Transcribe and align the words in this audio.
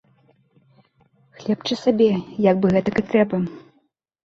Хлебча 1.41 1.75
сабе, 1.83 2.09
як 2.49 2.55
бы 2.65 2.75
гэтак 2.79 2.95
і 3.05 3.07
трэба. 3.15 3.35